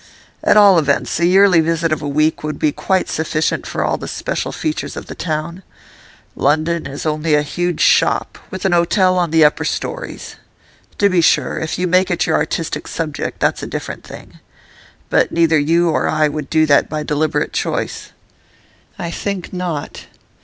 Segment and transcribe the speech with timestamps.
[0.43, 3.97] At all events, a yearly visit of a week would be quite sufficient for all
[3.97, 5.61] the special features of the town.
[6.35, 10.37] London is only a huge shop, with an hotel on the upper storeys.
[10.97, 14.39] To be sure, if you make it your artistic subject, that's a different thing.
[15.11, 18.09] But neither you nor I would do that by deliberate choice.'
[18.97, 20.07] 'I think not.